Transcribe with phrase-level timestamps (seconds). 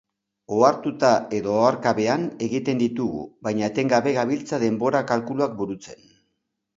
[0.53, 6.01] Ohartuta edo oharkabean egiten ditugu, baina etengabe gabiltza denbora kalkuluak burutzen.